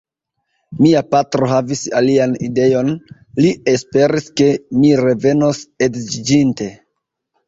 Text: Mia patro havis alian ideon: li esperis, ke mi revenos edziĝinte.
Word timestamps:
Mia 0.83 1.01
patro 1.09 1.49
havis 1.49 1.81
alian 1.99 2.31
ideon: 2.47 2.89
li 3.45 3.51
esperis, 3.73 4.31
ke 4.41 4.47
mi 4.79 4.95
revenos 5.01 5.61
edziĝinte. 5.89 6.69